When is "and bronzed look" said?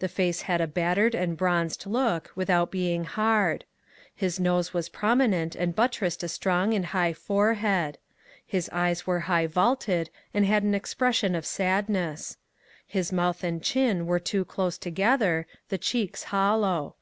1.14-2.30